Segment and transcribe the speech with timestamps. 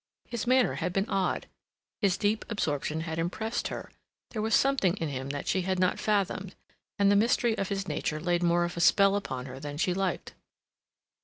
[0.25, 1.45] His manner had been odd;
[2.01, 3.91] his deep absorption had impressed her;
[4.31, 6.55] there was something in him that she had not fathomed,
[6.97, 9.93] and the mystery of his nature laid more of a spell upon her than she
[9.93, 10.33] liked.